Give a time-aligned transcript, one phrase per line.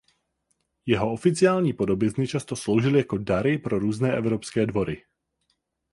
[0.85, 5.03] Jeho oficiální podobizny často sloužily jako dary pro různé evropské dvory.